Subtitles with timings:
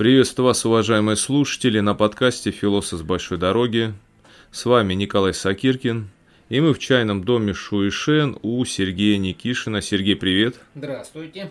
[0.00, 3.92] Приветствую вас, уважаемые слушатели, на подкасте «Философ с большой дороги».
[4.50, 6.08] С вами Николай Сакиркин,
[6.48, 9.82] и мы в чайном доме Шуишен у Сергея Никишина.
[9.82, 10.56] Сергей, привет.
[10.74, 11.50] Здравствуйте.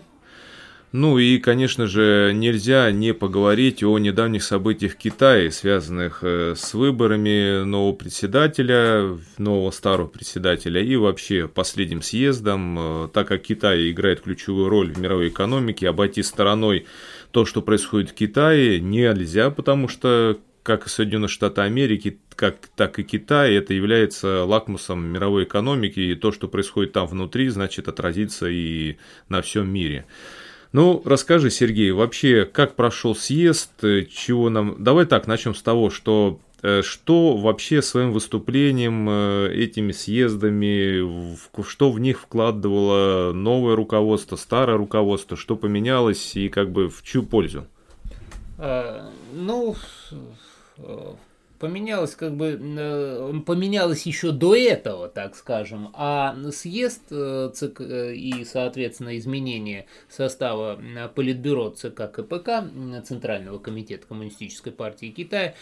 [0.90, 6.74] Ну и, конечно же, нельзя не поговорить о недавних событиях в Китае, связанных э, с
[6.74, 14.22] выборами нового председателя, нового старого председателя и вообще последним съездом, э, так как Китай играет
[14.22, 16.86] ключевую роль в мировой экономике, обойти стороной
[17.30, 22.98] то, что происходит в Китае, нельзя, потому что как и Соединенные Штаты Америки, как, так
[22.98, 28.46] и Китай, это является лакмусом мировой экономики, и то, что происходит там внутри, значит отразится
[28.48, 28.96] и
[29.28, 30.06] на всем мире.
[30.72, 34.76] Ну, расскажи, Сергей, вообще, как прошел съезд, чего нам...
[34.78, 36.49] Давай так, начнем с того, что э,
[36.82, 45.36] что вообще своим выступлением, э, этими съездами, что в них вкладывало новое руководство, старое руководство,
[45.36, 47.66] что поменялось и как бы в чью пользу?
[48.58, 49.74] А, ну,
[51.60, 58.14] поменялось как бы э, поменялось еще до этого, так скажем, а съезд э, ЦК э,
[58.14, 60.80] и, соответственно, изменение состава
[61.14, 62.64] Политбюро ЦК КПК,
[63.04, 65.54] Центрального комитета Коммунистической партии Китая,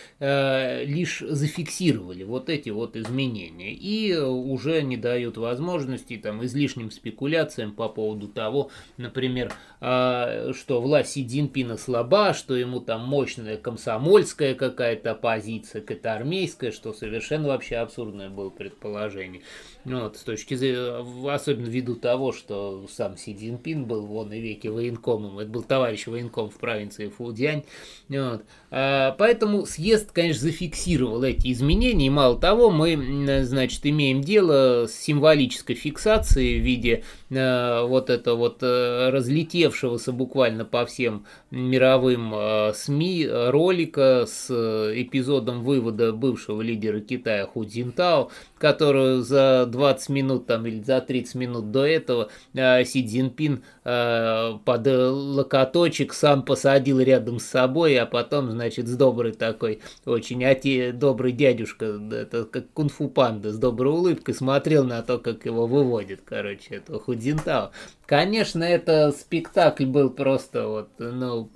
[0.85, 7.89] лишь зафиксировали вот эти вот изменения и уже не дают возможности там излишним спекуляциям по
[7.89, 15.83] поводу того, например, что власть Си Цзиньпина слаба, что ему там мощная комсомольская какая-то оппозиция,
[15.91, 19.43] это армейское, что совершенно вообще абсурдное было предположение.
[19.85, 24.41] Ну, вот, с точки зрения, особенно ввиду того, что сам Си Цзиньпин был вон и
[24.41, 27.65] веки военкомом, это был товарищ военком в провинции Фудзянь.
[28.09, 28.43] Вот.
[28.71, 34.95] А, поэтому съезд, конечно, зафиксировал эти изменения, и мало того, мы, значит, имеем дело с
[34.95, 42.73] символической фиксацией в виде а, вот этого вот а, разлетевшегося буквально по всем мировым а,
[42.75, 50.67] СМИ ролика с эпизодом вывода бывшего лидера Китая Ху Цзинтао, которую за 20 минут там,
[50.67, 57.39] или за 30 минут до этого э, Си Цзиньпин э, под локоточек сам посадил рядом
[57.39, 63.09] с собой, а потом, значит, с добрый такой, очень оте, добрый дядюшка, это как кунг-фу
[63.09, 67.73] панда, с доброй улыбкой смотрел на то, как его выводит, короче, этого Худзинтао.
[68.09, 71.47] Конечно, это спектакль был просто вот, ну,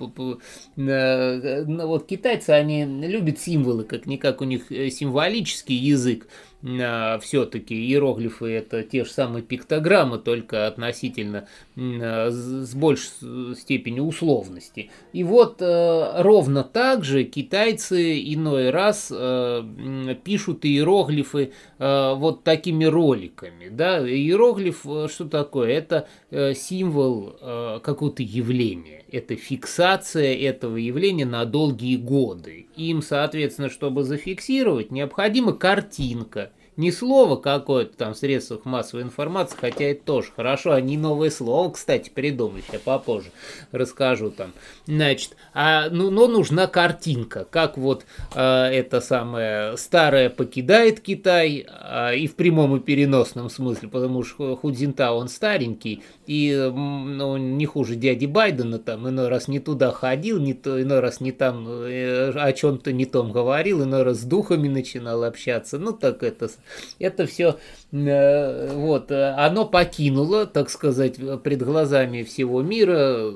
[0.76, 6.26] ну, вот китайцы, они любят символы, как-никак у них э, символический язык,
[6.64, 14.90] а, все-таки иероглифы это те же самые пиктограммы, только относительно а, с большей степенью условности.
[15.12, 19.08] И вот ровно так же китайцы иной раз
[20.24, 23.68] пишут иероглифы вот такими роликами.
[23.68, 23.98] Да?
[24.08, 24.80] Иероглиф
[25.10, 25.70] что такое?
[25.70, 26.08] Это
[26.54, 27.36] символ
[27.82, 29.04] какого-то явления.
[29.10, 32.66] Это фиксация этого явления на долгие годы.
[32.76, 39.84] Им, соответственно, чтобы зафиксировать, необходима картинка– не слово какое-то там в средствах массовой информации, хотя
[39.84, 43.30] это тоже хорошо, они новое слово, кстати, придумали, я попозже
[43.72, 44.52] расскажу там.
[44.86, 52.16] Значит, а, ну, но нужна картинка, как вот э, это самое старое покидает Китай, э,
[52.16, 57.96] и в прямом и переносном смысле, потому что Худзинта он старенький, и ну, не хуже
[57.96, 62.30] дяди Байдена, там иной раз не туда ходил, не то, иной раз не там э,
[62.30, 66.48] о чем-то не том говорил, иной раз с духами начинал общаться, ну так это
[66.98, 67.58] это все,
[67.90, 73.32] э, вот, оно покинуло, так сказать, пред глазами всего мира,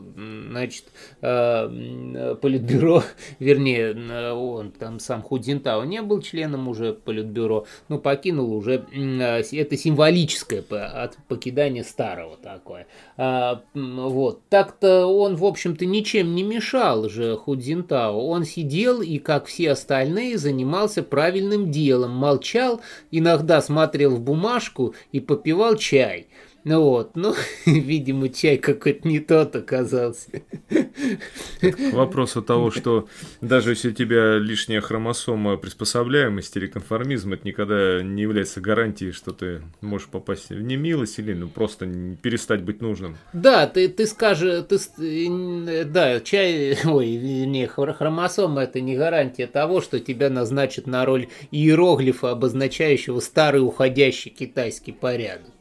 [0.49, 0.85] значит,
[1.23, 3.03] э, Политбюро,
[3.41, 10.63] вернее, он там сам Худзинтао не был членом уже Политбюро, но покинул уже, это символическое
[10.63, 12.37] от покидания старого
[12.77, 12.87] такое.
[13.17, 19.47] А, вот, так-то он, в общем-то, ничем не мешал же Худзинтао, он сидел и, как
[19.47, 26.29] все остальные, занимался правильным делом, молчал иногда смотрел в бумажку и попивал чай.
[26.69, 27.33] Ну вот, ну,
[27.65, 30.43] видимо, чай какой-то не тот оказался.
[31.61, 33.07] К вопросу того, что
[33.41, 39.31] даже если у тебя лишняя хромосома приспособляемости или конформизм, это никогда не является гарантией, что
[39.31, 41.87] ты можешь попасть в немилость или ну, просто
[42.21, 43.17] перестать быть нужным.
[43.33, 47.07] Да, ты, ты скажешь, ты, да, чай, ой,
[47.47, 54.33] не, хромосома это не гарантия того, что тебя назначат на роль иероглифа, обозначающего старый уходящий
[54.33, 55.56] китайский порядок.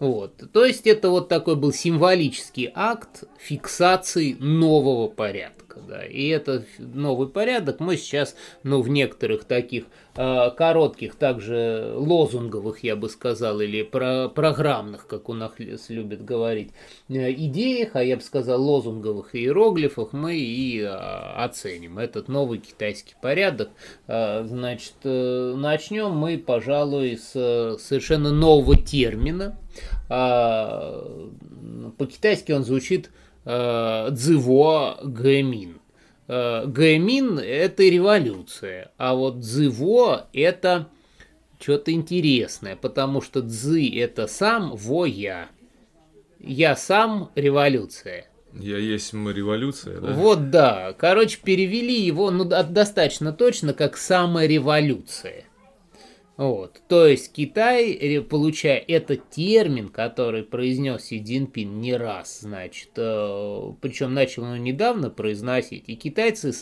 [0.00, 0.50] Вот.
[0.52, 5.69] То есть это вот такой был символический акт фиксации нового порядка.
[5.70, 5.80] Порядка.
[5.88, 6.04] Да.
[6.04, 9.84] И этот новый порядок мы сейчас ну, в некоторых таких
[10.16, 15.52] э, коротких, также лозунговых, я бы сказал, или про программных, как у нас
[15.88, 16.72] любят говорить,
[17.08, 23.14] э, идеях, а я бы сказал лозунговых иероглифах, мы и э, оценим этот новый китайский
[23.20, 23.70] порядок.
[24.06, 29.58] Э, значит, э, начнем мы, пожалуй, с совершенно нового термина.
[30.08, 31.28] Э,
[31.96, 33.10] по-китайски он звучит
[33.44, 35.80] «дзиво гэмин».
[36.32, 40.86] Э, Гэмин– это революция, а вот Дзиво– это
[41.58, 45.48] что-то интересное, потому что Дзы– это сам, во– я.
[46.38, 48.26] Я сам– революция.
[48.52, 50.12] Я есть мы революция, да?
[50.12, 50.94] Вот да.
[50.96, 55.44] Короче, перевели его ну, достаточно точно как самореволюция.
[56.40, 56.80] Вот.
[56.88, 64.14] То есть Китай, получая этот термин, который произнес Си Цзиньпин не раз, значит, э, причем
[64.14, 66.54] начал он недавно произносить, и китайцы,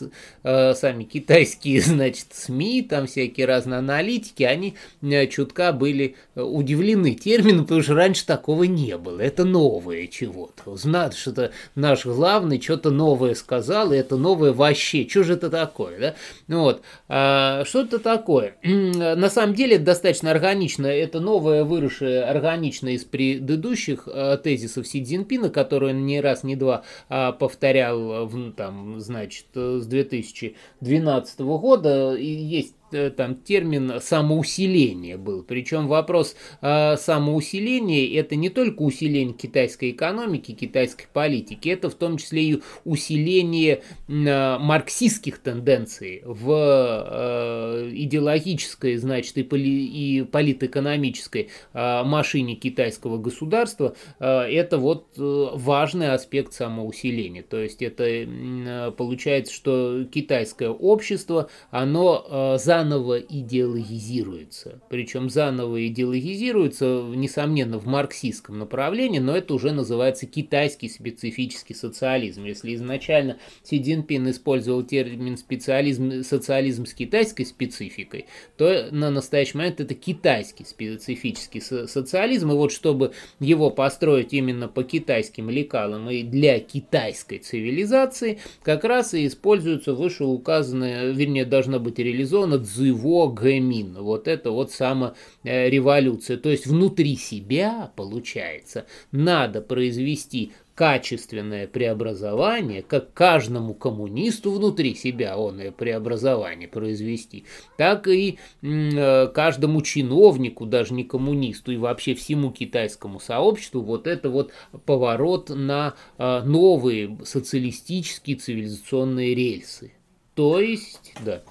[0.43, 7.63] э, сами китайские, значит, СМИ, там всякие разные аналитики, они э, чутка были удивлены термином,
[7.63, 9.21] потому что раньше такого не было.
[9.21, 10.75] Это новое чего-то.
[10.75, 15.07] Знать, что наш главный что-то новое сказал, и это новое вообще.
[15.09, 16.15] Что же это такое, да?
[16.49, 16.83] Вот.
[17.09, 18.57] А, что это такое?
[18.65, 20.87] На самом деле деле достаточно органично.
[20.87, 26.57] Это новое, выросшее органично из предыдущих э, тезисов Си Цзиньпина, которые он не раз, не
[26.57, 32.15] два а, повторял, в, там, значит, с 2012 года.
[32.15, 35.43] И есть Э, там термин самоусиление был.
[35.43, 42.17] Причем вопрос э, самоусиления это не только усиление китайской экономики, китайской политики, это в том
[42.17, 52.03] числе и усиление э, марксистских тенденций в э, идеологической, значит, и, поли, и политэкономической э,
[52.05, 53.95] машине китайского государства.
[54.19, 57.43] Э, это вот э, важный аспект самоусиления.
[57.43, 64.81] То есть это э, получается, что китайское общество, оно э, за заново идеологизируется.
[64.89, 72.45] Причем заново идеологизируется, несомненно, в марксистском направлении, но это уже называется китайский специфический социализм.
[72.45, 78.27] Если изначально Си Цзиньпин использовал термин специализм, социализм с китайской спецификой,
[78.57, 82.53] то на настоящий момент это китайский специфический социализм.
[82.53, 89.15] И вот чтобы его построить именно по китайским лекалам и для китайской цивилизации, как раз
[89.15, 93.95] и используется вышеуказанное, вернее, должно быть реализовано Цзыво Гэмин.
[94.03, 96.37] Вот это вот сама э, революция.
[96.37, 105.61] То есть внутри себя, получается, надо произвести качественное преобразование, как каждому коммунисту внутри себя он
[105.61, 113.19] и преобразование произвести, так и э, каждому чиновнику, даже не коммунисту, и вообще всему китайскому
[113.19, 114.53] сообществу вот это вот
[114.87, 119.91] поворот на э, новые социалистические цивилизационные рельсы.
[120.37, 121.43] То есть, да.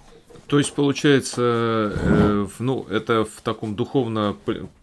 [0.47, 4.37] То есть, получается, э, ну, это в таком духовно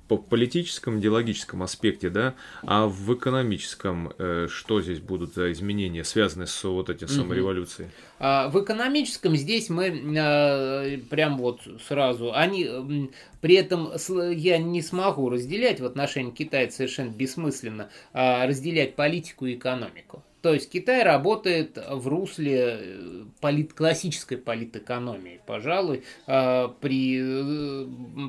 [0.08, 6.64] политическом, идеологическом аспекте, да, а в экономическом э, что здесь будут за изменения, связанные с
[6.64, 7.88] вот этим самореволюцией?
[8.18, 13.92] А, в экономическом здесь мы э, прям вот сразу, они при этом
[14.32, 20.22] я не смогу разделять в отношении Китая совершенно бессмысленно а, разделять политику и экономику.
[20.44, 27.86] То есть Китай работает в русле э, полит, классической политэкономии, пожалуй, э, при, э,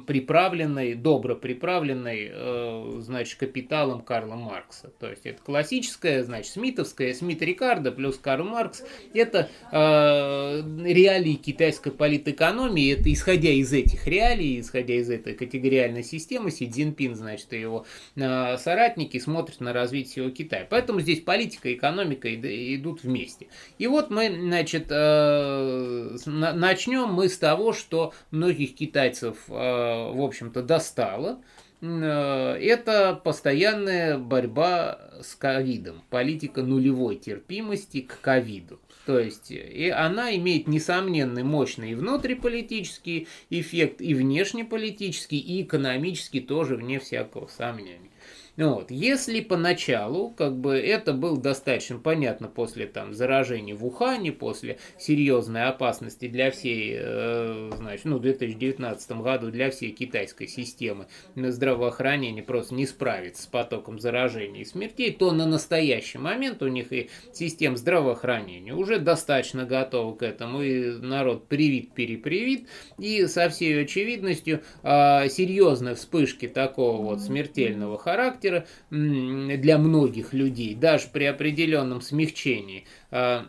[0.07, 4.93] приправленной, добро приправленной, значит, капиталом Карла Маркса.
[4.97, 12.93] То есть это классическая, значит, смитовская, Смит Рикардо плюс Карл Маркс, это реалии китайской политэкономии,
[12.93, 17.85] это исходя из этих реалий, исходя из этой категориальной системы, Си Цзиньпин, значит, и его
[18.15, 20.65] соратники смотрят на развитие Китая.
[20.69, 23.47] Поэтому здесь политика и экономика экономика идут вместе.
[23.77, 30.61] И вот мы, значит, э, начнем мы с того, что многих китайцев, э, в общем-то,
[30.61, 31.41] достало.
[31.81, 38.79] Э, это постоянная борьба с ковидом, политика нулевой терпимости к ковиду.
[39.05, 46.75] То есть и она имеет несомненный мощный и внутриполитический эффект, и внешнеполитический, и экономический тоже,
[46.75, 48.09] вне всякого сомнения.
[48.57, 48.89] Вот.
[48.89, 55.63] Если поначалу, как бы, это было достаточно понятно после там заражения в Ухане, после серьезной
[55.63, 62.75] опасности для всей, э, значит, ну, в 2019 году для всей китайской системы здравоохранения просто
[62.75, 67.75] не справиться с потоком заражений и смертей, то на настоящий момент у них и система
[67.75, 75.27] здравоохранения уже достаточно готова к этому, и народ привит, перепривит, и со всей очевидностью э,
[75.27, 83.45] серьезной вспышки такого вот смертельного характера характера для многих людей, даже при определенном смягчении, а,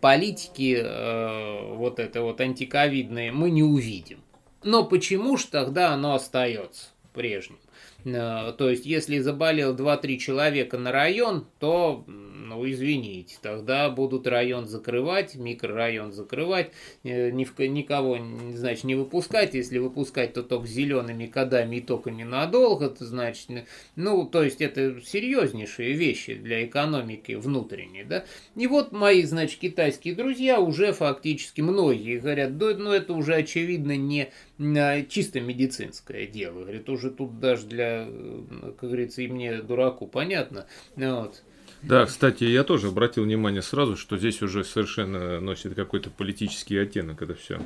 [0.00, 4.20] политики э, вот это вот антиковидные мы не увидим.
[4.62, 7.58] Но почему же тогда оно остается прежним?
[8.04, 14.66] Э, то есть, если заболел 2-3 человека на район, то, ну, извините, тогда будут район
[14.66, 16.72] закрывать, микрорайон закрывать,
[17.04, 18.18] э, ни в, никого,
[18.54, 19.54] значит, не выпускать.
[19.54, 23.48] Если выпускать, то только зелеными кодами и только ненадолго, то значит,
[23.96, 28.24] ну, то есть, это серьезнейшие вещи для экономики внутренней, да.
[28.56, 33.96] И вот мои, значит, китайские друзья уже фактически многие говорят, да, ну, это уже очевидно
[33.96, 34.30] не
[35.08, 36.60] чисто медицинское дело.
[36.60, 37.89] Говорит, уже тут даже для,
[38.78, 40.66] как говорится, и мне, дураку, понятно.
[40.96, 41.42] Вот.
[41.82, 47.22] Да, кстати, я тоже обратил внимание сразу, что здесь уже совершенно носит какой-то политический оттенок
[47.22, 47.60] это все.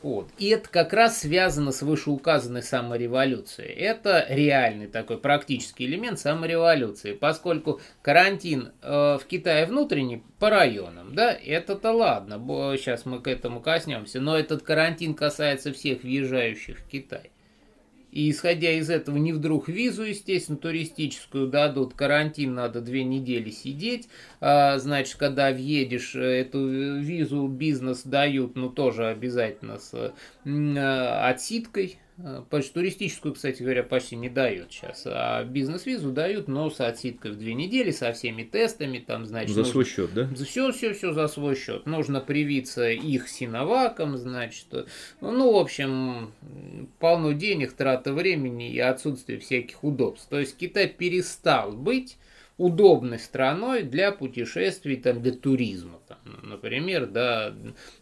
[0.00, 0.28] Вот.
[0.38, 3.72] И это как раз связано с вышеуказанной самореволюцией.
[3.72, 11.32] Это реальный такой практический элемент самореволюции, поскольку карантин э, в Китае внутренний по районам, да,
[11.32, 12.38] это-то ладно,
[12.76, 17.32] сейчас мы к этому коснемся, но этот карантин касается всех въезжающих в Китай.
[18.10, 24.08] И исходя из этого, не вдруг визу, естественно, туристическую дадут, карантин надо две недели сидеть,
[24.40, 30.14] а, значит, когда въедешь, э, эту визу бизнес дают, ну, тоже обязательно с
[30.46, 31.98] а, отсидкой,
[32.72, 37.54] туристическую, кстати говоря, почти не дают сейчас, а бизнес-визу дают, но с отсидкой в две
[37.54, 39.50] недели, со всеми тестами, там, значит...
[39.50, 39.72] За нужно...
[39.72, 40.28] свой счет, да?
[40.34, 41.86] Все, все, все за свой счет.
[41.86, 44.66] Нужно привиться их синоваком, значит.
[45.20, 46.32] Ну, в общем,
[46.98, 50.28] полно денег, трата времени и отсутствие всяких удобств.
[50.28, 52.16] То есть Китай перестал быть
[52.58, 57.54] удобной страной для путешествий, там, для туризма, там, например, да,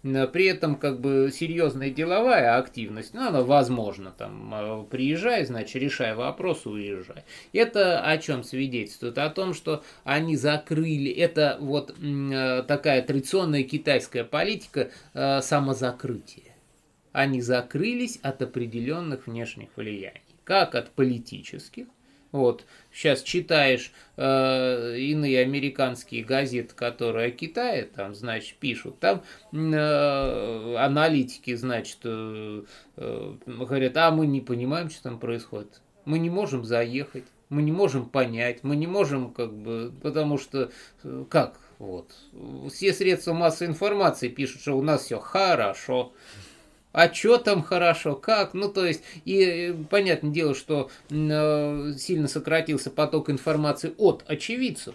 [0.03, 6.15] при этом как бы серьезная деловая активность, ну, она возможна, там, а, приезжай, значит, решай
[6.15, 7.25] вопрос, уезжай.
[7.53, 9.19] Это о чем свидетельствует?
[9.19, 16.57] О том, что они закрыли, это вот а, такая традиционная китайская политика а, самозакрытия.
[17.13, 21.87] Они закрылись от определенных внешних влияний, как от политических,
[22.33, 30.77] вот, сейчас читаешь э, иные американские газеты, которые о Китае, там, значит, пишут, там э,
[30.77, 32.63] аналитики, значит, э,
[32.97, 35.81] э, говорят, а мы не понимаем, что там происходит.
[36.05, 40.71] Мы не можем заехать, мы не можем понять, мы не можем, как бы, потому что,
[41.05, 42.11] э, как, вот,
[42.73, 46.13] все средства массовой информации пишут, что у нас все хорошо
[46.97, 52.27] а что там хорошо, как, ну то есть, и э, понятное дело, что э, сильно
[52.27, 54.95] сократился поток информации от очевидцев,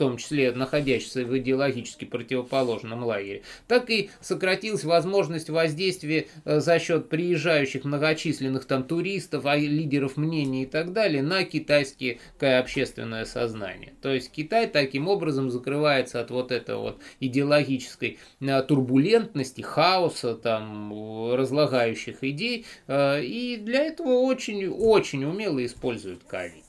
[0.00, 7.10] том числе находящихся в идеологически противоположном лагере, так и сократилась возможность воздействия э, за счет
[7.10, 13.92] приезжающих многочисленных там туристов, а лидеров мнений и так далее на китайское общественное сознание.
[14.00, 21.34] То есть Китай таким образом закрывается от вот этого вот идеологической э, турбулентности, хаоса, там,
[21.34, 26.59] разлагающих идей, э, и для этого очень-очень умело используют ковид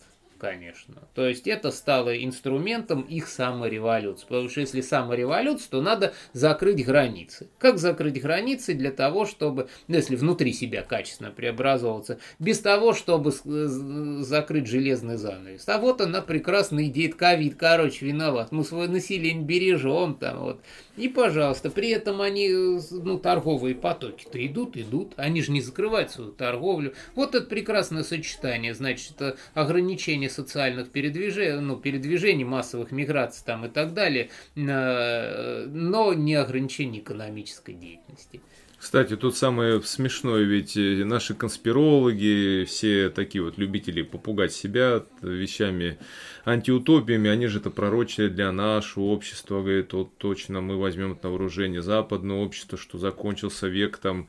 [0.42, 0.96] конечно.
[1.14, 4.26] То есть это стало инструментом их самореволюции.
[4.26, 7.48] Потому что если самореволюция, то надо закрыть границы.
[7.60, 13.32] Как закрыть границы для того, чтобы, ну, если внутри себя качественно преобразовываться, без того, чтобы
[13.32, 15.70] закрыть железный занавес.
[15.70, 18.52] А вот она прекрасная идея, ковид, короче, виноват.
[18.52, 20.62] Мы свое население бережем там вот.
[20.98, 22.50] И, пожалуйста, при этом они,
[22.92, 25.14] ну, торговые потоки-то идут, идут.
[25.16, 26.94] Они же не закрывают свою торговлю.
[27.16, 29.22] Вот это прекрасное сочетание, значит,
[29.54, 37.02] ограничение социальных передвижений, ну, передвижений, массовых миграций там и так далее, э, но не ограничение
[37.02, 38.42] экономической деятельности.
[38.82, 46.00] Кстати, тут самое смешное, ведь э, наши конспирологи, все такие вот любители попугать себя вещами,
[46.46, 51.84] антиутопиями, они же это пророчили для нашего общества, говорят, вот точно мы возьмем на вооружение
[51.84, 54.28] западное общество, что закончился век там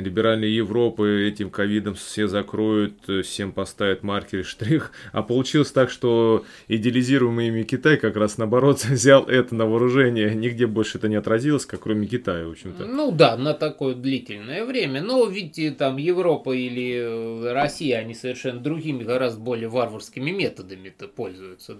[0.00, 4.92] либеральной Европы этим ковидом все закроют, э, всем поставят маркер и штрих.
[5.12, 10.34] А получилось так, что идеализируемый ими Китай как раз наоборот взял это на вооружение.
[10.34, 12.86] Нигде больше это не отразилось, как кроме Китая, в общем-то.
[12.86, 15.02] Ну да, на такое длительное время.
[15.02, 21.76] Но видите, там Европа или э, Россия, они совершенно другими, гораздо более варварскими методами-то пользуются.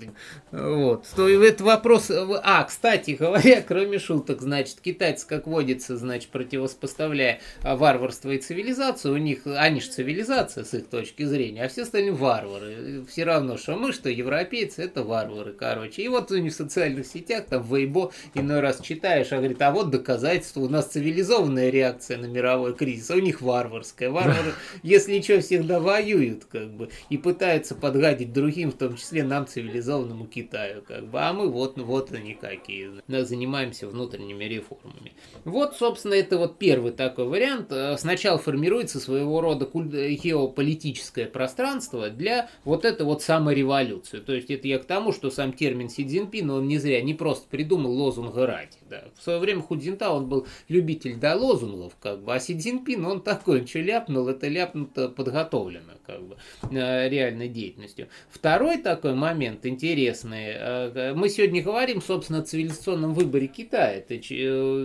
[0.53, 1.07] Вот.
[1.17, 2.11] То это вопрос...
[2.11, 9.13] А, кстати говоря, кроме шуток, значит, китайцы, как водится, значит, противопоставляя варварским варварство и цивилизация,
[9.13, 13.05] у них, они же цивилизация с их точки зрения, а все остальные варвары.
[13.09, 16.03] Все равно, что мы, что европейцы, это варвары, короче.
[16.03, 19.61] И вот у них в социальных сетях, там, в Weibo, иной раз читаешь, а говорит,
[19.63, 24.11] а вот доказательство, у нас цивилизованная реакция на мировой кризис, а у них варварская.
[24.11, 29.47] Варвары, если что, всегда воюют, как бы, и пытаются подгадить другим, в том числе нам,
[29.47, 35.13] цивилизованному Китаю, как бы, а мы вот, вот они какие, занимаемся внутренними реформами.
[35.45, 37.73] Вот, собственно, это вот первый такой вариант.
[37.95, 44.19] Э, сначала формируется своего рода геополитическое пространство для вот этой вот самой революции.
[44.19, 47.15] То есть это я к тому, что сам термин Си Цзиньпин, он не зря, не
[47.15, 48.71] просто придумал лозунг ради.
[48.89, 49.05] Да.
[49.17, 53.21] В свое время Худзинта, он был любитель да, лозунгов, как бы, а Си Цзиньпин, он
[53.23, 56.37] такой, что ляпнул, это ляпнуто подготовлено, как бы,
[56.71, 58.09] э, реальной деятельностью.
[58.31, 60.55] Второй такой момент интересный.
[60.55, 63.95] Э, мы сегодня говорим, собственно, о цивилизационном выборе Китая.
[63.95, 64.21] Это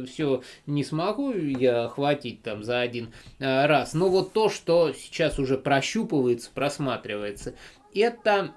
[0.06, 2.99] все не смогу я охватить там за один
[3.40, 3.94] э, раз.
[3.94, 7.56] Но вот то, что сейчас уже прощупывается, просматривается,
[7.94, 8.54] это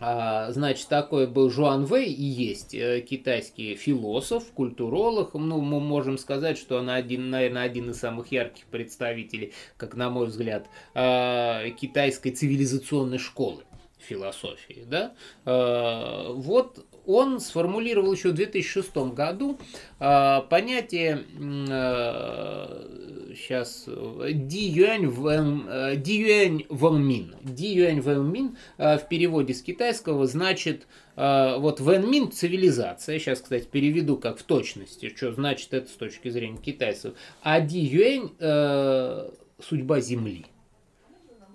[0.00, 5.34] а, значит, такой был Жуан Вэй и есть э, китайский философ, культуролог.
[5.34, 10.10] Ну, мы можем сказать, что он один, наверное, один из самых ярких представителей, как на
[10.10, 13.64] мой взгляд, а, китайской цивилизационной школы
[13.98, 15.14] философии, да,
[15.46, 19.58] вот он сформулировал еще в 2006 году
[20.00, 27.34] э, понятие э, сейчас Ди Юань Вэнмин.
[27.42, 33.18] Ди Юань Вэнмин в переводе с китайского значит э, вот Вэнмин цивилизация.
[33.18, 37.14] Сейчас, кстати, переведу как в точности, что значит это с точки зрения китайцев.
[37.42, 39.30] А Ди Юань э,
[39.60, 40.46] судьба Земли.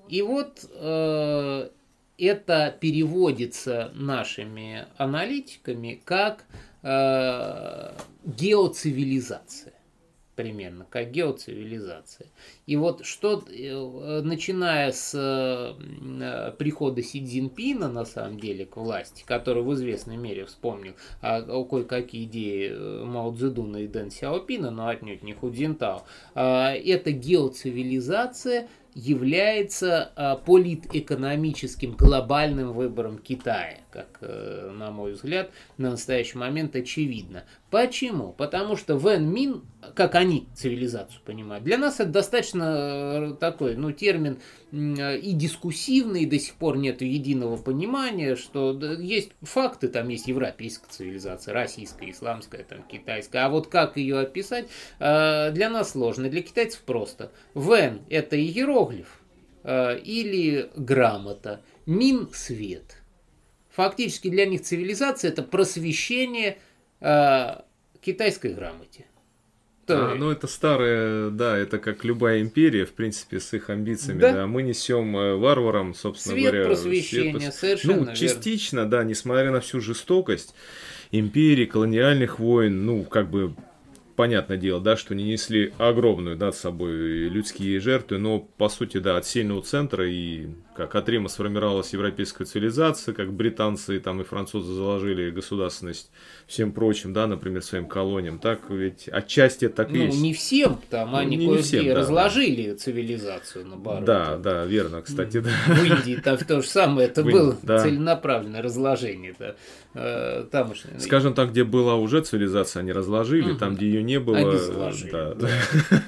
[0.07, 1.69] И вот э,
[2.19, 6.45] это переводится нашими аналитиками как
[6.83, 7.91] э,
[8.25, 9.73] геоцивилизация
[10.39, 12.27] примерно, как геоцивилизация.
[12.65, 19.25] И вот что, э, начиная с э, прихода Си Цзиньпина, на самом деле, к власти,
[19.27, 24.87] который в известной мере вспомнил а, кое-какие идеи э, Мао Цзэдуна и Дэн Сяопина, но
[24.87, 26.03] отнюдь не Худзинтао,
[26.35, 35.91] а, эта геоцивилизация является а, политэкономическим глобальным выбором Китая, как, э, на мой взгляд, на
[35.91, 37.45] настоящий момент очевидно.
[37.71, 38.33] Почему?
[38.33, 39.61] Потому что Вен Мин,
[39.95, 44.39] как они цивилизацию понимают, для нас это достаточно э, такой, ну, термин
[44.71, 50.87] и дискуссивный, и до сих пор нет единого понимания, что есть факты, там есть европейская
[50.89, 54.67] цивилизация, российская, исламская, там, китайская, а вот как ее описать,
[54.99, 57.31] э, для нас сложно, для китайцев просто.
[57.55, 58.35] Вен– это
[58.89, 59.19] иероглиф
[59.63, 62.97] э, или грамота, мин– свет.
[63.71, 66.57] Фактически для них цивилизация– это просвещение
[66.99, 67.61] э,
[68.01, 69.05] китайской грамоте.
[69.91, 74.33] А, ну это старая, да, это как любая империя, в принципе, с их амбициями, да.
[74.33, 74.47] да.
[74.47, 78.91] Мы несем э, варварам, собственно свет говоря, просвещения, свет совершенно Ну, частично, верно.
[78.91, 80.53] да, несмотря на всю жестокость
[81.11, 83.55] империи, колониальных войн, ну, как бы
[84.19, 88.97] понятное дело, да, что не несли огромную, да, с собой людские жертвы, но, по сути,
[88.97, 94.23] да, от сильного центра и как от Рима сформировалась европейская цивилизация, как британцы там и
[94.23, 96.09] французы заложили государственность
[96.47, 100.21] всем прочим, да, например, своим колониям, так ведь отчасти это так ну, есть.
[100.21, 102.77] не всем, там ну, они не, не всем, да, разложили да.
[102.77, 104.05] цивилизацию, наоборот.
[104.05, 105.49] Да, да, верно, кстати, да.
[105.67, 107.79] В Индии там то же самое, это было да.
[107.79, 109.55] целенаправленное разложение, да,
[109.95, 110.97] э, тамошнее.
[111.01, 113.59] Скажем так, где была уже цивилизация, они разложили, угу.
[113.59, 114.37] там, где ее не было.
[114.37, 115.11] Они заложили.
[115.11, 115.49] Да, да.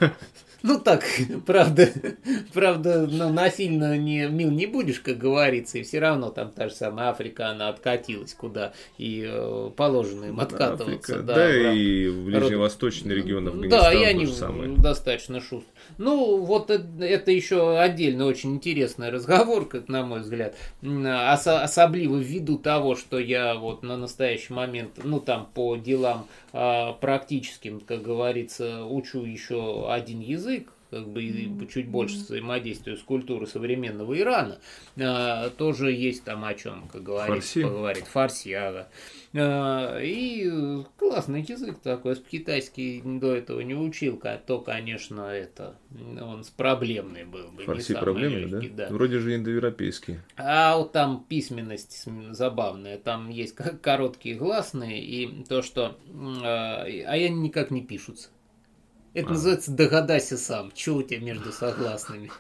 [0.64, 1.04] Ну так,
[1.46, 1.90] правда,
[2.54, 6.76] правда, ну, насильно не, мил не будешь, как говорится, и все равно там та же
[6.76, 11.14] самая Африка, она откатилась куда и э, положено им откатываться.
[11.14, 14.26] Африка, да, да и в ближневосточный регион Афганистана Да, и они
[14.78, 15.72] достаточно шустро.
[15.98, 22.58] Ну, вот это, еще отдельно очень интересный разговор, как на мой взгляд, Ос особливо ввиду
[22.58, 29.24] того, что я вот на настоящий момент, ну там по делам практическим, как говорится, учу
[29.24, 34.60] еще один язык, как бы чуть больше взаимодействию с культурой современного Ирана,
[35.00, 37.64] а, тоже есть там о чем, как говорится, Фарси.
[37.64, 38.06] поговорить.
[38.06, 38.88] Фарси, ага.
[39.34, 45.78] А, и классный язык такой, китайский до этого не учил, то, конечно, это,
[46.20, 47.64] он с проблемный был бы.
[47.64, 48.90] Фарси проблемный, легкий, да?
[48.90, 48.94] да?
[48.94, 50.20] Вроде же индоевропейский.
[50.36, 55.98] А вот там письменность забавная, там есть короткие гласные, и то, что...
[56.44, 58.28] А, а они никак не пишутся.
[59.14, 59.32] Это а.
[59.32, 60.72] называется «догадайся сам».
[60.76, 62.32] Что у тебя между согласными?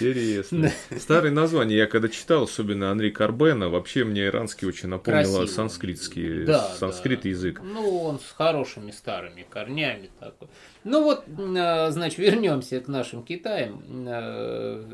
[0.00, 0.70] Интересно.
[0.98, 1.76] Старые названия.
[1.76, 5.46] Я когда читал, особенно Анри Карбена, вообще мне иранский очень напомнил Красиво.
[5.46, 7.28] санскритский, Да, санскрит да.
[7.28, 7.60] язык.
[7.62, 10.48] Ну, он с хорошими старыми корнями такой.
[10.84, 13.84] Ну вот, э, значит, вернемся к нашим Китаям.
[14.06, 14.84] Э,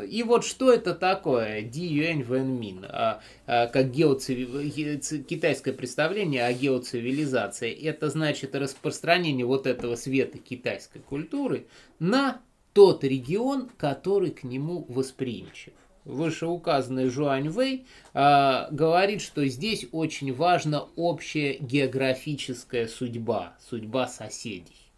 [0.00, 4.98] э, И вот что это такое Ди Юэнь Вэн Мин, а, а, как геоциви- ге-
[4.98, 7.72] ц- китайское представление о геоцивилизации.
[7.72, 11.66] Это значит распространение вот этого света китайской культуры
[11.98, 12.40] на
[12.72, 15.72] тот регион, который к нему восприимчив.
[16.04, 24.90] Вышеуказанный Жуань Вэй а, говорит, что здесь очень важна общая географическая судьба, судьба соседей.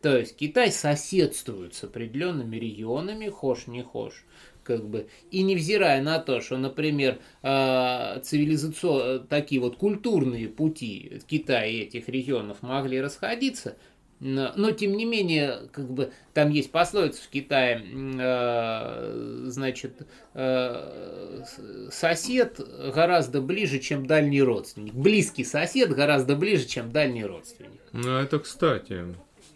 [0.00, 4.24] То есть Китай соседствует с определенными регионами, хошь не хошь.
[4.62, 11.80] Как бы, и невзирая на то, что, например, цивилизационные, такие вот культурные пути Китая и
[11.80, 13.76] этих регионов могли расходиться,
[14.20, 21.42] но, но, тем не менее, как бы там есть пословица в Китае, э, значит, э,
[21.90, 22.60] сосед
[22.94, 24.92] гораздо ближе, чем дальний родственник.
[24.92, 27.80] Близкий сосед гораздо ближе, чем дальний родственник.
[27.92, 29.06] Ну, это кстати.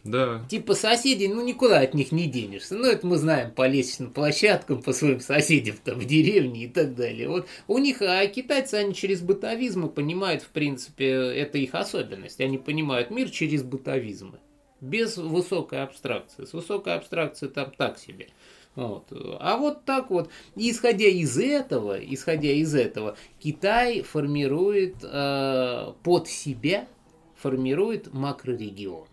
[0.03, 0.45] Да.
[0.51, 2.75] Типа соседей, ну никуда от них не денешься.
[2.75, 6.95] Ну, это мы знаем по лестничным площадкам, по своим соседям там в деревне и так
[6.95, 7.29] далее.
[7.29, 12.41] Вот у них, а китайцы, они через бытовизмы понимают, в принципе, это их особенность.
[12.41, 14.39] Они понимают мир через бытовизмы
[14.85, 16.45] без высокой абстракции.
[16.45, 18.29] С высокой абстракцией там так себе.
[18.75, 19.07] Вот.
[19.41, 26.89] А вот так вот, исходя из этого, исходя из этого, Китай формирует э, под себя,
[27.37, 29.07] формирует макрорегион.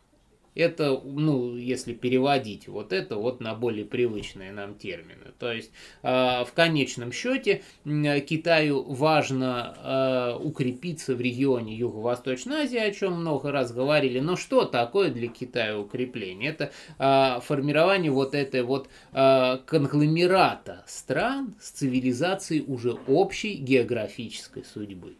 [0.54, 5.32] Это, ну, если переводить вот это вот на более привычные нам термины.
[5.40, 5.72] То есть,
[6.04, 13.14] э, в конечном счете, э, Китаю важно э, укрепиться в регионе Юго-Восточной Азии, о чем
[13.14, 14.20] много раз говорили.
[14.20, 16.52] Но что такое для Китая укрепление?
[16.52, 25.16] Это э, формирование вот этой вот э, конгломерата стран с цивилизацией уже общей географической судьбы.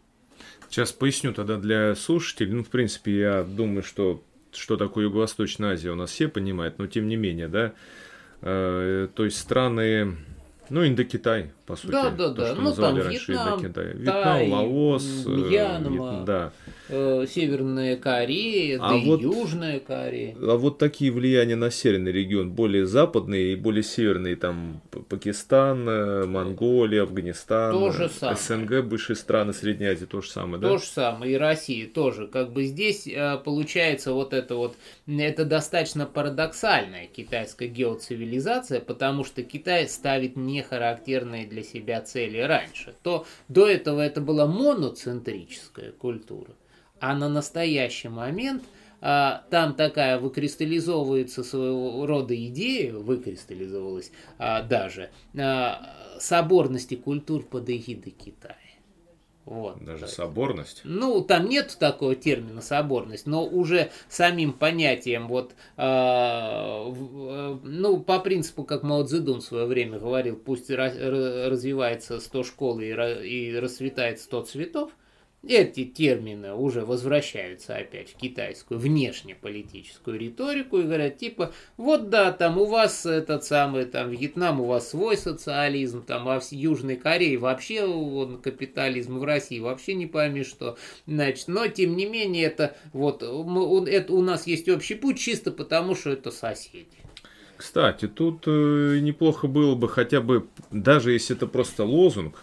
[0.68, 2.52] Сейчас поясню тогда для слушателей.
[2.52, 6.86] Ну, в принципе, я думаю, что что такое Юго-Восточная Азия, у нас все понимают, но
[6.86, 7.72] тем не менее, да,
[8.40, 10.16] э, то есть страны,
[10.68, 11.90] ну, Индокитай, по сути.
[11.90, 12.46] Да, да, то, да.
[12.52, 13.72] Что ну, там раньше Вьетнам.
[13.72, 16.52] Тай, Вьетнам, Лаос, Мьянма, э, да.
[16.88, 20.36] э, Северная Корея, А да и вот- Южная Корея.
[20.40, 26.26] А вот такие влияния на северный регион, более западные и более северные, там Пакистан, э,
[26.26, 28.36] Монголия, Афганистан, То же самое.
[28.36, 30.68] СНГ, бывшие страны Средней Азии, то же самое, да?
[30.68, 32.26] То же самое, и Россия тоже.
[32.26, 39.42] Как бы здесь э, получается вот это вот, это достаточно парадоксальная китайская геоцивилизация, потому что
[39.42, 42.94] Китай ставит нехарактерные для себя цели раньше.
[43.02, 46.52] То до этого это была моноцентрическая культура,
[47.00, 48.62] а на настоящий момент
[49.00, 58.12] а, там такая выкристаллизовывается своего рода идея, выкристаллизовалась а, даже, а, соборности культур под эгидой
[58.12, 58.56] Китая.
[59.44, 59.84] Вот.
[59.84, 60.10] Даже Так.
[60.10, 60.82] соборность.
[60.84, 68.20] Ну, там нет такого термина соборность, но уже самим понятием, вот, в- э, ну, по
[68.20, 72.86] принципу, как Мао Цзэдун в свое время говорил, пусть ра- ра- развивается 100 школ и,
[72.86, 74.90] и расцветает 100 цветов,
[75.46, 82.58] эти термины уже возвращаются опять в китайскую внешнеполитическую риторику и говорят, типа, вот да, там
[82.58, 87.38] у вас этот самый, там, Вьетнам, у вас свой социализм, там, а в Южной Корее
[87.38, 90.76] вообще он, капитализм, в России вообще не пойми что,
[91.06, 95.50] значит, но, тем не менее, это вот, мы- это у нас есть общий путь чисто
[95.50, 96.86] потому, что это соседи.
[97.56, 102.42] Кстати, тут э, неплохо было бы хотя бы, даже если это просто лозунг,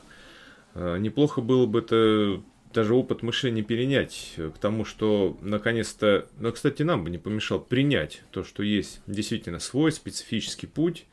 [0.76, 2.42] э, неплохо было бы это
[2.74, 7.60] даже опыт мышления перенять э, к тому, что наконец-то, ну, кстати, нам бы не помешал
[7.60, 11.06] принять то, что есть действительно свой специфический путь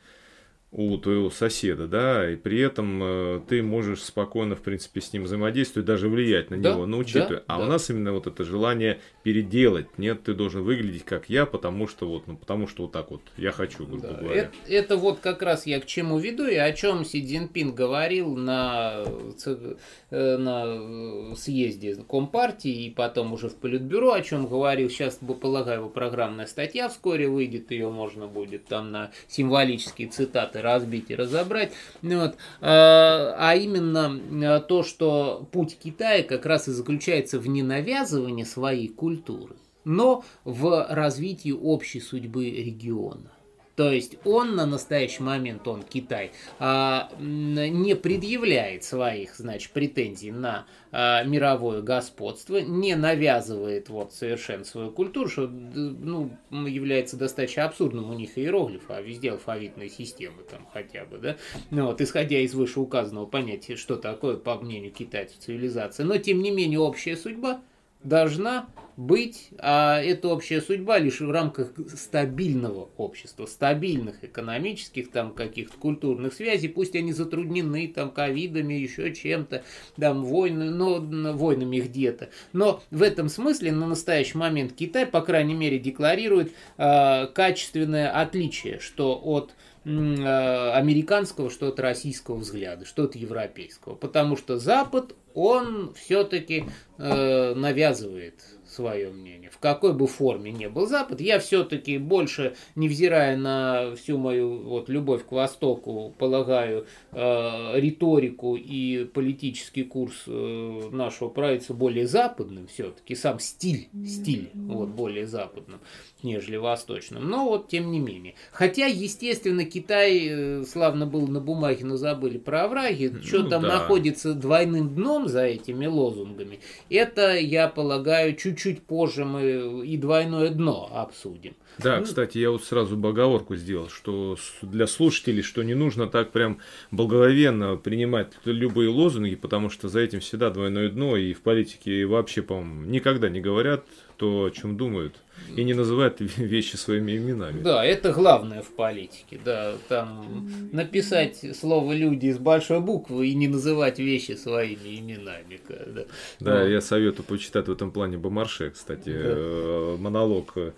[0.71, 5.23] у твоего соседа, да, и при этом э, ты можешь спокойно, в принципе, с ним
[5.23, 7.37] взаимодействовать, даже влиять на Да, него, но учитывая.
[7.37, 7.63] да, а да.
[7.63, 9.97] у нас именно вот это желание переделать.
[9.97, 13.21] Нет, ты должен выглядеть как я, потому что вот, ну, потому что вот так вот
[13.37, 14.41] я хочу, грубо Да, говоря.
[14.41, 18.35] Это, это вот как раз я к чему веду и о чем Си Цзиньпин говорил
[18.35, 19.05] на,
[19.45, 24.89] э, на э, съезде Компартии и потом уже в Политбюро, о чем говорил.
[24.89, 31.09] Сейчас, полагаю, его программная статья вскоре выйдет, ее можно будет там на символические цитаты разбить
[31.09, 31.71] и разобрать.
[32.01, 32.35] Ну Вот.
[32.61, 38.89] А а именно э, то, что путь Китая как раз и заключается в ненавязывании своей
[38.89, 43.31] культуры, но в развитии общей судьбы региона.
[43.77, 50.65] То есть он на настоящий момент, он Китай, а, не предъявляет своих, значит, претензий на
[50.91, 58.09] а, мировое господство, не навязывает вот совершенно свою культуру, что ну, является достаточно абсурдным.
[58.09, 61.37] У них иероглифы, а везде алфавитная система там хотя бы, да,
[61.69, 66.03] ну, вот, исходя из вышеуказанного понятия, что такое, по мнению китайцев, цивилизация.
[66.03, 67.61] Но, тем не менее, общая судьба
[68.03, 75.77] должна быть, а это общая судьба лишь в рамках стабильного общества, стабильных экономических, там, каких-то
[75.77, 79.63] культурных связей, пусть они затруднены, там, ковидами, еще чем-то,
[79.97, 82.29] там, войны, но, войнами где-то.
[82.53, 88.79] Но в этом смысле на настоящий момент Китай, по крайней мере, декларирует э, качественное отличие,
[88.79, 89.53] что от
[89.87, 93.95] американского, что от российского взгляда, что от европейского.
[93.95, 96.65] Потому что Запад, он все-таки
[96.97, 98.35] э, навязывает
[98.77, 99.49] свое мнение.
[99.49, 104.87] В какой бы форме ни был Запад, я все-таки больше, невзирая на всю мою вот,
[104.87, 113.15] любовь к Востоку, полагаю э, риторику и политический курс э, нашего правительства более западным все-таки,
[113.15, 115.79] сам стиль, стиль вот, более западным
[116.23, 117.27] нежели восточным.
[117.29, 118.35] Но вот тем не менее.
[118.51, 123.11] Хотя, естественно, Китай э, славно был на бумаге, но забыли про овраги.
[123.13, 123.79] Ну, что там да.
[123.79, 126.59] находится двойным дном за этими лозунгами,
[126.89, 131.55] это, я полагаю, чуть-чуть позже мы и двойное дно обсудим.
[131.77, 136.31] Да, ну, кстати, я вот сразу боговорку сделал, что для слушателей, что не нужно так
[136.31, 136.59] прям
[136.91, 142.41] благоговенно принимать любые лозунги, потому что за этим всегда двойное дно, и в политике вообще,
[142.41, 143.85] по-моему, никогда не говорят
[144.17, 145.15] то, о чем думают,
[145.55, 147.61] и не называют вещи своими именами.
[147.61, 153.47] Да, это главное в политике, да, там написать слово «люди» с большой буквы и не
[153.47, 155.59] называть вещи своими именами.
[155.67, 156.05] Да,
[156.39, 156.67] да ну.
[156.67, 159.13] я советую почитать в этом плане Бомарше, кстати, да.
[159.13, 160.71] Э, монолог э,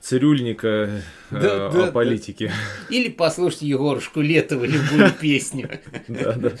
[0.00, 2.48] цирюльника да, э, да, о политике.
[2.48, 2.94] Да.
[2.94, 5.68] Или послушать Егорушку Летова любую песню.
[6.08, 6.52] Да, да.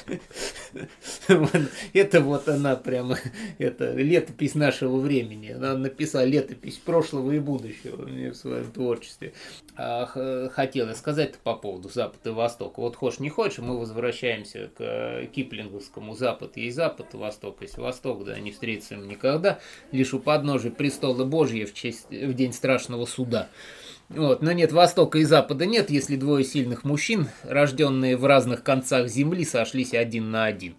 [1.92, 3.18] Это вот она прямо,
[3.58, 5.50] это летопись нашего времени.
[5.50, 9.32] Она написала летопись прошлого и будущего в своем творчестве.
[9.76, 12.80] А, хотела сказать по поводу Запада и Востока.
[12.80, 16.56] Вот хочешь не хочешь, мы возвращаемся к киплинговскому Запад.
[16.56, 19.60] Есть Запад, Восток, есть Восток, да, не встретятся никогда.
[19.92, 23.48] Лишь у подножия престола Божьего в, честь, в день страшного суда суда.
[24.08, 24.40] Вот.
[24.42, 29.44] Но нет, Востока и Запада нет, если двое сильных мужчин, рожденные в разных концах Земли,
[29.44, 30.76] сошлись один на один.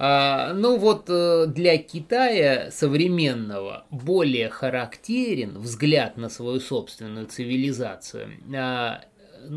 [0.00, 8.28] А, ну вот э, для Китая современного более характерен взгляд на свою собственную цивилизацию.
[8.56, 9.00] А,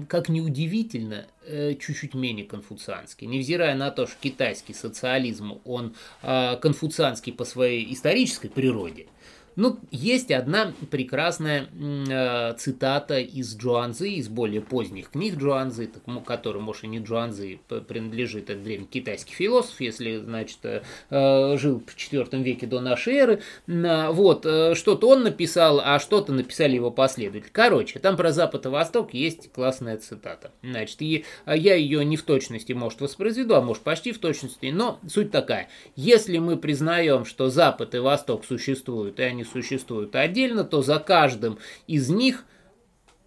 [0.09, 3.27] как ни удивительно, э, чуть-чуть менее конфуцианский.
[3.27, 9.05] Невзирая на то, что китайский социализм, он а, конфуцианский по своей исторической природе–
[9.55, 15.89] ну, есть одна прекрасная э, цитата из Джуанзы, из более поздних книг Джуанзы,
[16.25, 21.83] которым, может, и не Джуанзы принадлежит, это древний китайский философ, если, значит, э, э жил
[21.85, 23.41] в IV веке до нашей эры.
[23.67, 27.51] Э, вот, э, что-то он написал, а что-то написали его последователи.
[27.51, 30.51] Короче, там про Запад и Восток есть классная цитата.
[30.63, 34.67] Значит, и, э, я ее не в точности, может, воспроизведу, а может, почти в точности,
[34.67, 35.69] но суть такая.
[35.95, 40.99] Если мы признаем, что Запад и Восток существуют, и они они существуют отдельно, то за
[40.99, 42.45] каждым из них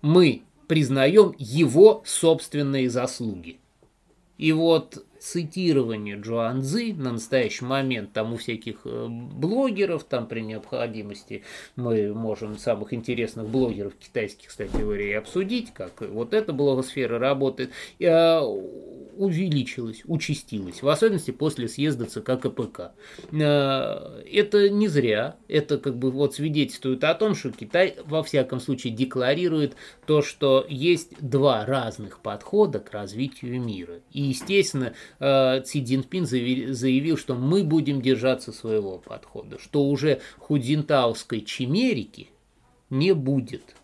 [0.01, 3.59] мы признаем его собственные заслуги.
[4.39, 11.45] И вот цитирование Джоанзы на настоящий момент, там у всяких э, блогеров, там при необходимости
[11.77, 17.71] мы можем самых интересных блогеров китайских, кстати говоря, и обсудить, как вот эта блогосфера работает,
[18.01, 18.39] э,
[19.17, 22.93] увеличилась, участилась, в особенности после съезда ЦК КПК.
[23.33, 28.61] Э, это не зря, это как бы вот свидетельствует о том, что Китай во всяком
[28.61, 29.75] случае декларирует
[30.07, 34.01] то, что есть два разных подхода к развитию мира.
[34.13, 41.43] И, естественно, Э, Ци Цзиньпин заявил, что мы будем держаться своего подхода, что уже худзинтаовской
[41.43, 42.29] чимерики
[42.91, 43.77] не будет.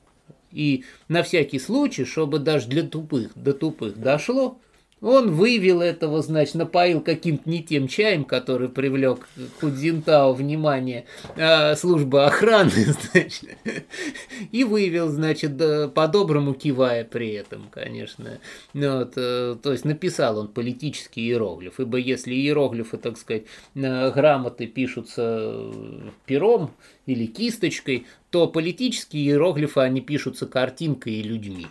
[0.52, 4.58] И на всякий случай, чтобы даже для тупых до тупых дошло,
[5.00, 9.28] он вывел этого, значит, напоил каким-то не тем чаем, который привлек
[9.60, 12.70] Худзинтао внимание э, службы охраны,
[13.12, 13.56] значит,
[14.52, 15.56] и вывел, значит,
[15.94, 18.38] по-доброму кивая при этом, конечно.
[18.74, 24.10] Ну вот, э, то есть написал он политический иероглиф, ибо если иероглифы, так сказать, э,
[24.12, 25.72] грамоты пишутся
[26.26, 26.72] пером
[27.06, 31.66] или кисточкой, то политические иероглифы, они пишутся картинкой и людьми.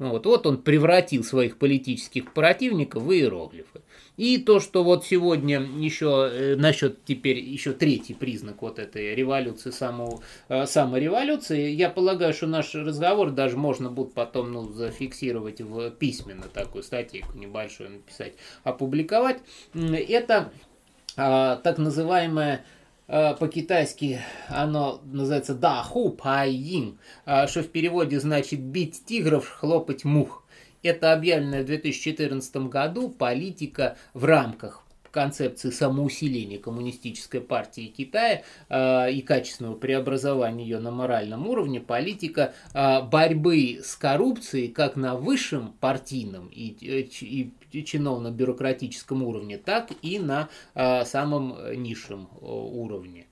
[0.00, 3.82] Вот, вот он превратил своих политических противников в иероглифы.
[4.16, 9.70] И то, что вот сегодня еще э, насчет теперь еще третий признак вот этой революции,
[9.70, 15.90] самого, э, самореволюции, я полагаю, что наш разговор даже можно будет потом ну, зафиксировать в
[15.90, 18.32] письменно такую статейку небольшую написать,
[18.64, 19.38] опубликовать.
[19.74, 20.50] Это
[21.16, 22.64] а, так называемая
[23.10, 30.44] по-китайски оно называется да ху паин, а, что в переводе значит бить тигров, хлопать мух.
[30.82, 39.22] Это объявленная в 2014 году политика в рамках концепции самоусиления коммунистической партии Китая э, и
[39.22, 46.48] качественного преобразования ее на моральном уровне, политика э, борьбы с коррупцией как на высшем партийном
[46.48, 53.26] и, и, и чиновно-бюрократическом уровне, так и на э, самом низшем уровне.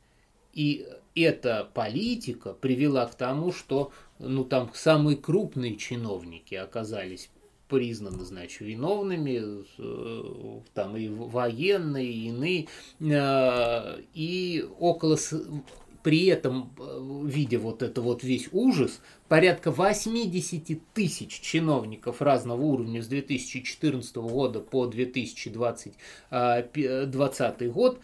[0.52, 7.30] И эта политика привела к тому, что ну, там самые крупные чиновники оказались
[7.68, 12.68] признаны, значит, виновными, э, там и военные, и иные,
[13.00, 15.18] э, и около
[16.02, 23.02] при этом, э, видя вот это вот весь ужас, порядка 80 тысяч чиновников разного уровня
[23.02, 25.94] с 2014 года по 2020
[26.30, 28.00] 20 год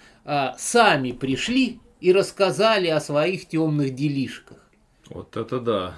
[0.58, 4.58] сами пришли и рассказали о своих темных делишках.
[5.08, 5.96] Вот это да.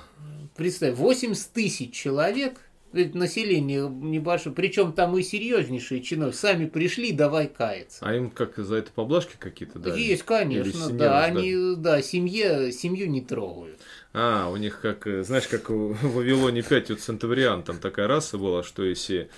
[0.57, 7.99] Представь, 80 тысяч человек население небольшое, причем там и серьезнейшие чиновники, сами пришли, давай каяться.
[8.01, 10.01] А им как за это поблажки какие-то дали?
[10.01, 13.81] Есть, конечно, да, они, да, семье, семью не трогают.
[14.12, 18.62] А, у них как, знаешь, как в Вавилоне 5 у Центавриан, там такая раса была,
[18.62, 19.29] что если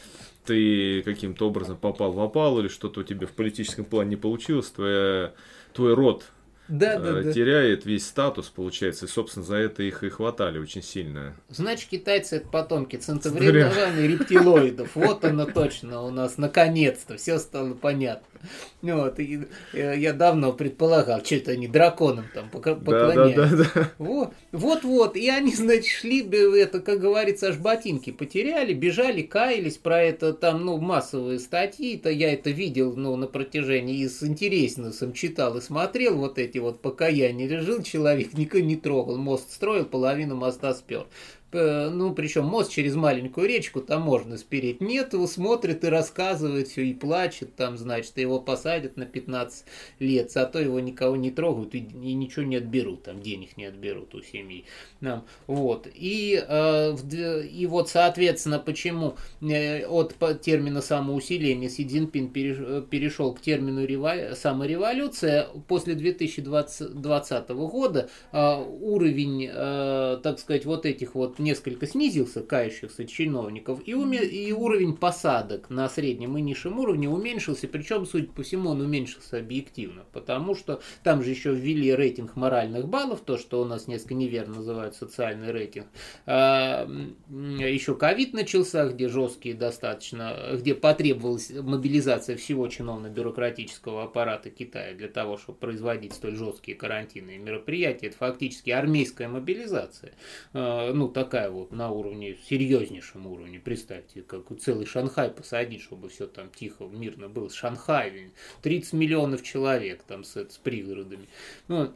[0.45, 4.71] ты каким-то образом попал в опал или что-то у тебя в политическом плане не получилось,
[4.71, 5.35] твоя,
[5.73, 6.25] твой род
[6.69, 7.33] да, да, да.
[7.33, 11.35] теряет весь статус, получается, и, собственно, за это их и хватали очень сильно.
[11.49, 14.95] Значит, китайцы это потомки центаврианов рептилоидов.
[14.95, 18.27] Вот оно точно у нас, наконец-то, все стало понятно.
[18.81, 19.41] Вот, и,
[19.73, 23.35] э, я давно предполагал, что это они драконам там поклоняются.
[23.35, 23.91] Да, да, да, да.
[24.53, 26.21] Вот, вот, и они, значит, шли,
[26.59, 32.11] это, как говорится, аж ботинки потеряли, бежали, каялись про это, там, ну, массовые статьи, то
[32.11, 36.81] я это видел, ну, на протяжении, и с интересностью читал и смотрел вот эти вот
[36.81, 37.61] покаяния.
[37.61, 41.07] Жил человек, никого не трогал, мост строил, половину моста спер
[41.53, 44.81] ну, причем мост через маленькую речку, там можно спереть.
[44.81, 49.65] Нет, его смотрит и рассказывает все, и плачет, там, значит, его посадят на 15
[50.01, 54.15] лет, зато его никого не трогают и, и ничего не отберут, там, денег не отберут
[54.15, 54.65] у семьи.
[55.01, 55.89] Нам, вот.
[55.95, 56.97] И, э,
[57.53, 64.35] и вот, соответственно, почему э, от термина самоусиления Си Цзиньпин перешел к термину рева...
[64.35, 73.07] самореволюция, после 2020 года э, уровень, э, так сказать, вот этих вот несколько снизился кающихся
[73.07, 78.43] чиновников, и, уме, и уровень посадок на среднем и низшем уровне уменьшился, причем, судя по
[78.43, 83.61] всему, он уменьшился объективно, потому что там же еще ввели рейтинг моральных баллов, то, что
[83.61, 85.87] у нас несколько неверно называют социальный рейтинг.
[86.27, 86.89] А,
[87.29, 95.37] еще ковид начался, где жесткие достаточно, где потребовалась мобилизация всего чиновно-бюрократического аппарата Китая для того,
[95.37, 98.09] чтобы производить столь жесткие карантинные мероприятия.
[98.09, 100.13] Это фактически армейская мобилизация.
[100.53, 103.61] А, ну, так такая вот на уровне, серьезнейшем уровне.
[103.61, 107.51] Представьте, как целый Шанхай посадить, чтобы все там тихо, мирно было.
[107.51, 108.31] Шанхай,
[108.63, 111.29] 30 миллионов человек там с, с пригородами.
[111.69, 111.93] Ну,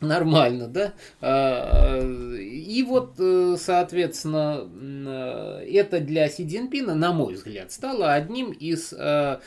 [0.00, 0.92] Нормально, да?
[1.20, 8.52] А, и вот, э, соответственно, э, это для Си Цзиньпина, на мой взгляд, стало одним
[8.52, 9.40] из, э,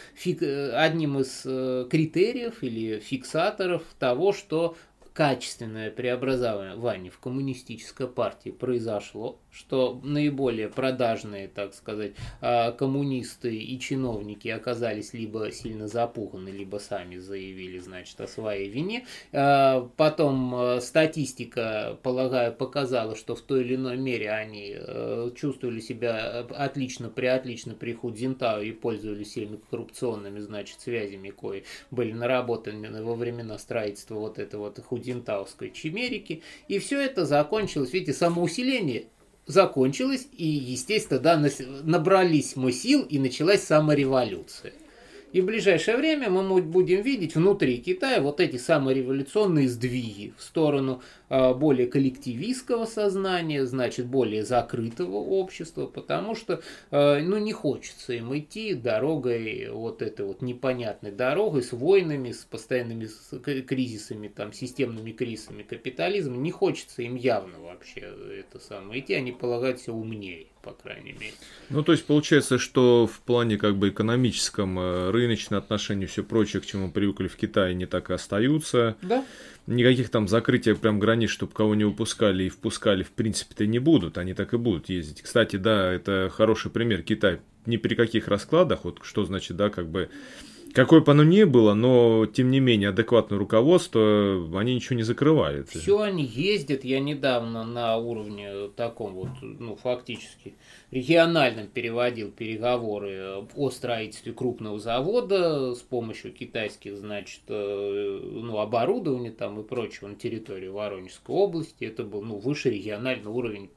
[0.73, 1.43] одним из
[1.89, 4.75] критериев или фиксаторов того, что
[5.21, 14.47] качественное преобразование в коммунистической партии произошло, что наиболее продажные, так сказать, а, коммунисты и чиновники
[14.47, 19.05] оказались либо сильно запуганы, либо сами заявили, значит, о своей вине.
[19.31, 24.75] А, потом а, статистика, полагаю, показала, что в той или иной мере они
[25.35, 32.11] чувствовали себя отлично, при отлично при Худзинтау и пользовались всеми коррупционными, значит, связями, кои были
[32.11, 34.79] наработаны во времена строительства вот этого вот
[35.11, 36.41] Худзинтауской чимерики.
[36.67, 39.05] И все это закончилось, видите, самоусиление
[39.45, 41.49] закончилось, и, естественно, да,
[41.83, 44.73] набрались мы сил, и началась самореволюция.
[45.33, 51.01] И в ближайшее время мы будем видеть внутри Китая вот эти самореволюционные сдвиги в сторону
[51.29, 58.37] а, более коллективистского сознания, значит, более закрытого общества, потому что, а, ну, не хочется им
[58.37, 63.07] идти дорогой, вот этой вот непонятной дорогой, с войнами, с постоянными
[63.61, 69.79] кризисами, там, системными кризисами капитализма, не хочется им явно вообще это самое идти, они полагают
[69.79, 70.47] все умнее.
[70.61, 71.33] По крайней мере.
[71.69, 76.61] Ну, то есть получается, что в плане как бы экономическом, э, рыночном отношении, все прочее,
[76.61, 78.95] к чему мы привыкли в Китае, не так и остаются.
[79.01, 79.25] Да.
[79.67, 84.17] Никаких там закрытия прям границ, чтобы кого не выпускали и впускали, в принципе-то не будут,
[84.17, 85.21] они так и будут ездить.
[85.21, 87.03] Кстати, да, это хороший пример.
[87.03, 90.09] Китай ни при каких раскладах, вот что значит, да, как бы
[90.73, 94.01] Какое бы оно ни было, но тем не менее адекватное руководство,
[94.59, 95.69] они ничего не закрывают.
[95.69, 96.83] Все они ездят.
[96.83, 100.55] Я недавно на уровне таком вот, ну, фактически
[100.91, 109.59] региональном переводил переговоры о строительстве крупного завода с помощью китайских, значит, э, ну, оборудования там
[109.59, 111.85] и прочего на территории Воронежской области.
[111.85, 113.69] Это был, ну, выше региональный уровень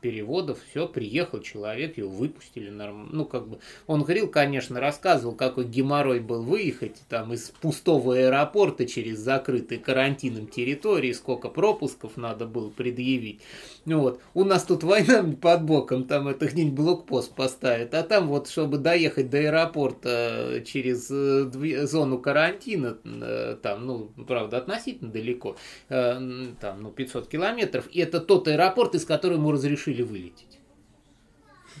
[0.00, 0.58] переводов.
[0.70, 3.10] Все, приехал человек, его выпустили нормально.
[3.12, 8.86] Ну, как бы, он говорил, конечно, рассказывал, какой геморрой был выехать там из пустого аэропорта
[8.86, 13.40] через закрытые карантином территории, сколько пропусков надо было предъявить.
[13.84, 18.28] Ну вот, у нас тут война под боком, там это где-нибудь блокпост поставят, а там
[18.28, 25.10] вот, чтобы доехать до аэропорта э, через э, зону карантина, э, там, ну, правда, относительно
[25.10, 25.56] далеко,
[25.88, 30.57] там, ну, 500 километров, и это тот аэропорт, из которого ему разрешили вылететь.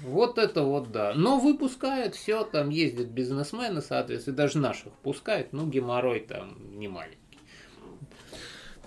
[0.02, 1.12] Вот это вот да.
[1.14, 7.18] Но выпускают все, там ездят бизнесмены, соответственно, даже наших пускают, ну, геморрой там не маленький.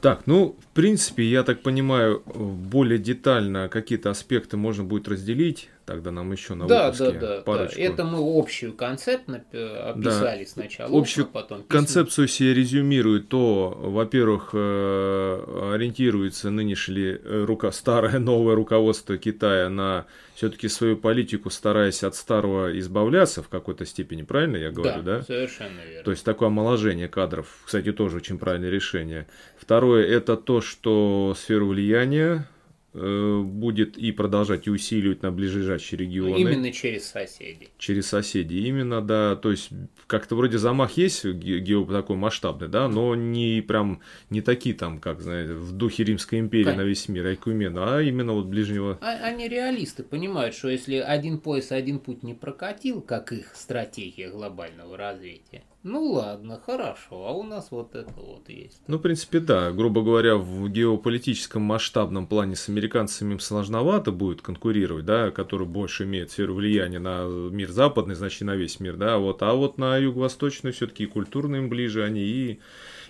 [0.01, 5.69] Так, ну, в принципе, я так понимаю, более детально какие-то аспекты можно будет разделить.
[5.85, 7.77] Тогда нам еще на да, выпуске да, да, парочку.
[7.77, 7.81] Да.
[7.81, 9.43] Это мы общую концепцию
[9.89, 10.49] описали да.
[10.49, 10.99] сначала.
[10.99, 19.17] Общую потом концепцию себе резюмирует то, во-первых, э, ориентируется нынешнее э, рука, старое новое руководство
[19.17, 20.05] Китая на
[20.35, 25.17] все-таки свою политику, стараясь от старого избавляться в какой-то степени, правильно я говорю, да?
[25.17, 26.03] Да, совершенно верно.
[26.03, 29.27] То есть такое омоложение кадров, кстати, тоже очень правильное решение.
[29.59, 32.50] Второе, это то, что сферу влияния Э,
[32.93, 36.37] будет и продолжать и усиливать на ближайшие регионы.
[36.37, 37.69] Именно через соседей.
[37.77, 39.35] Через соседей, именно, да.
[39.35, 39.69] То есть,
[40.07, 45.21] как-то вроде замах есть гео такой масштабный, да, но не прям не такие там, как,
[45.21, 46.83] знаете, в духе Римской империи Конечно.
[46.83, 48.97] на весь мир, Айкумена, а именно вот ближнего.
[49.01, 54.29] А, они реалисты, понимают, что если один пояс, один путь не прокатил, как их стратегия
[54.29, 58.81] глобального развития, ну ладно, хорошо, а у нас вот это вот есть.
[58.87, 59.71] Ну, в принципе, да.
[59.71, 66.03] Грубо говоря, в геополитическом масштабном плане с американцами им сложновато будет конкурировать, да, который больше
[66.03, 69.97] имеет сферу влияния на мир западный, значит, на весь мир, да, вот, а вот на
[69.97, 72.59] юго-восточный все-таки культурно им ближе они и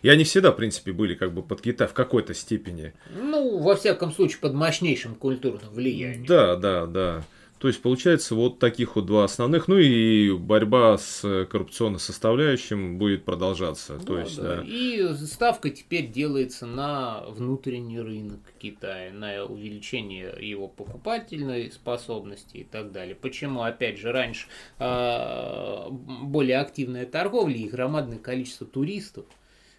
[0.02, 2.94] и они всегда, в принципе, были как бы под Китай в какой-то степени.
[3.16, 6.26] Ну, во всяком случае, под мощнейшим культурным влиянием.
[6.26, 7.24] Да, да, да.
[7.62, 13.24] То есть получается вот таких вот два основных, ну и борьба с коррупционной составляющим будет
[13.24, 13.98] продолжаться.
[13.98, 14.56] Да, То есть, да.
[14.56, 14.64] Да.
[14.66, 22.92] И ставка теперь делается на внутренний рынок Китая, на увеличение его покупательной способности и так
[22.92, 23.14] далее.
[23.14, 24.48] Почему, опять же, раньше
[24.80, 29.26] э, более активная торговля и громадное количество туристов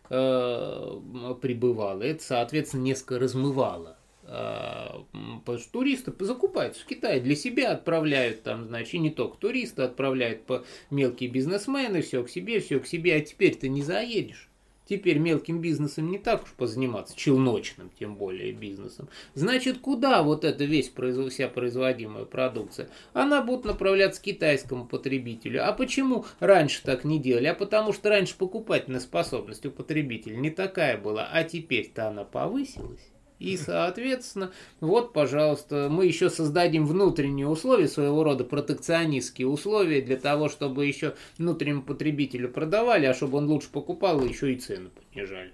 [0.09, 1.01] э,
[1.43, 8.43] прибывало, это, соответственно, несколько размывало а, потому что туристы закупаются в Китае, для себя отправляют
[8.43, 12.87] там, значит, и не только туристы, отправляют по мелкие бизнесмены, все к себе, все к
[12.87, 14.49] себе, а теперь ты не заедешь.
[14.85, 19.09] Теперь мелким бизнесом не так уж позаниматься, челночным тем более бизнесом.
[19.35, 20.93] Значит, куда вот эта весь
[21.31, 22.91] вся производимая продукция?
[23.13, 25.67] Она будет направляться к китайскому потребителю.
[25.67, 27.47] А почему раньше так не делали?
[27.47, 33.12] А потому что раньше покупательная способность у потребителя не такая была, а теперь-то она повысилась.
[33.43, 40.49] И, соответственно, вот, пожалуйста, мы еще создадим внутренние условия, своего рода протекционистские условия для того,
[40.49, 45.53] чтобы еще внутреннему потребителю продавали, а чтобы он лучше покупал, еще и цены понижали.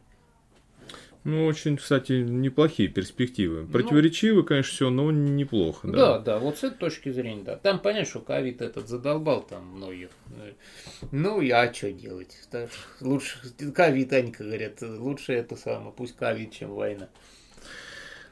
[1.25, 3.63] Ну, очень, кстати, неплохие перспективы.
[3.63, 3.69] Ну.
[3.69, 5.89] Противоречивы, ну, конечно, все, но неплохо.
[5.89, 5.97] Да.
[5.97, 7.57] да, да, вот с этой точки зрения, да.
[7.57, 10.11] Там понятно, что ковид этот задолбал там многих.
[11.11, 12.37] Ну, я а что делать?
[13.01, 13.39] Лучше
[13.75, 17.09] ковид, они говорят, лучше это самое, пусть ковид, чем война.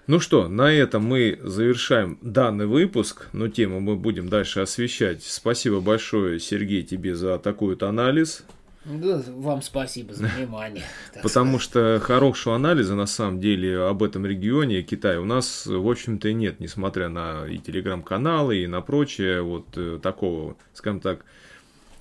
[0.06, 5.24] Ну что, на этом мы завершаем данный выпуск, но тему мы будем дальше освещать.
[5.24, 8.44] Спасибо большое, Сергей, тебе за такой вот анализ.
[8.84, 10.84] Да, вам спасибо за внимание.
[11.22, 16.28] Потому что хорошего анализа на самом деле об этом регионе Китая у нас, в общем-то,
[16.28, 21.24] и нет, несмотря на и телеграм-каналы, и на прочее, вот э, такого, скажем так,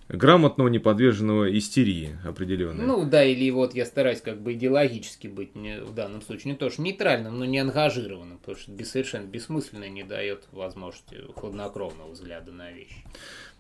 [0.07, 2.85] грамотного, неподверженного истерии определенной.
[2.85, 6.57] Ну да, или вот я стараюсь как бы идеологически быть не, в данном случае не
[6.57, 12.51] то что нейтральным, но не ангажированным, потому что совершенно бессмысленно не дает возможности хладнокровного взгляда
[12.51, 13.03] на вещи.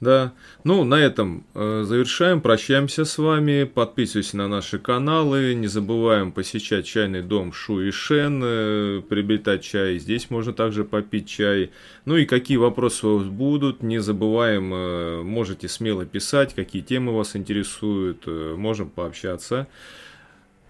[0.01, 0.33] Да.
[0.65, 2.41] Ну, на этом э, завершаем.
[2.41, 3.63] Прощаемся с вами.
[3.63, 5.53] Подписывайтесь на наши каналы.
[5.55, 9.97] Не забываем посещать чайный дом Шу и Шен, э, приобретать чай.
[9.97, 11.71] Здесь можно также попить чай.
[12.03, 17.15] Ну и какие вопросы у вас будут, не забываем, э, можете смело писать, какие темы
[17.15, 18.23] вас интересуют.
[18.25, 19.67] Э, можем пообщаться.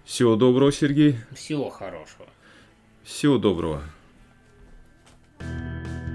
[0.04, 1.16] Всего доброго, Сергей.
[1.34, 2.28] Всего хорошего.
[3.02, 3.82] Всего доброго.
[5.38, 6.05] thank you